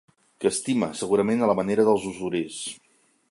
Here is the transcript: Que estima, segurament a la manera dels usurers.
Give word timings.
Que 0.43 0.47
estima, 0.53 0.89
segurament 1.01 1.45
a 1.47 1.51
la 1.51 1.57
manera 1.61 1.87
dels 1.91 2.09
usurers. 2.13 2.61